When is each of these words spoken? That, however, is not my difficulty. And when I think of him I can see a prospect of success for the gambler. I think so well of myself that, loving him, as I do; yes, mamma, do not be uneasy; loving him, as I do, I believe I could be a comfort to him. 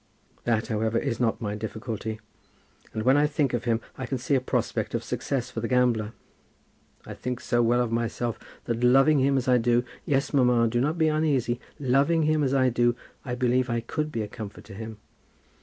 That, 0.45 0.65
however, 0.65 0.97
is 0.97 1.19
not 1.19 1.41
my 1.41 1.53
difficulty. 1.53 2.19
And 2.91 3.03
when 3.03 3.17
I 3.17 3.27
think 3.27 3.53
of 3.53 3.65
him 3.65 3.81
I 3.99 4.07
can 4.07 4.17
see 4.17 4.33
a 4.33 4.41
prospect 4.41 4.95
of 4.95 5.03
success 5.03 5.51
for 5.51 5.59
the 5.59 5.67
gambler. 5.67 6.13
I 7.05 7.13
think 7.13 7.39
so 7.39 7.61
well 7.61 7.79
of 7.81 7.91
myself 7.91 8.39
that, 8.65 8.83
loving 8.83 9.19
him, 9.19 9.37
as 9.37 9.47
I 9.47 9.59
do; 9.59 9.85
yes, 10.03 10.33
mamma, 10.33 10.67
do 10.67 10.81
not 10.81 10.97
be 10.97 11.07
uneasy; 11.07 11.59
loving 11.79 12.23
him, 12.23 12.43
as 12.43 12.51
I 12.51 12.69
do, 12.69 12.95
I 13.23 13.35
believe 13.35 13.69
I 13.69 13.81
could 13.81 14.11
be 14.11 14.23
a 14.23 14.27
comfort 14.27 14.63
to 14.63 14.73
him. 14.73 14.97